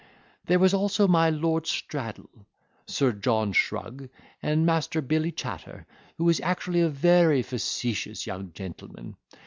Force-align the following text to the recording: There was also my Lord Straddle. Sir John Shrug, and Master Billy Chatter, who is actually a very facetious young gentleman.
There 0.47 0.57
was 0.57 0.73
also 0.73 1.07
my 1.07 1.29
Lord 1.29 1.67
Straddle. 1.67 2.47
Sir 2.87 3.11
John 3.11 3.53
Shrug, 3.53 4.09
and 4.41 4.65
Master 4.65 4.99
Billy 4.99 5.31
Chatter, 5.31 5.85
who 6.17 6.27
is 6.27 6.41
actually 6.41 6.81
a 6.81 6.89
very 6.89 7.43
facetious 7.43 8.25
young 8.25 8.51
gentleman. 8.51 9.15